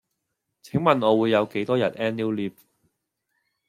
[0.63, 2.57] 請問我會有幾多日 Annual Leave?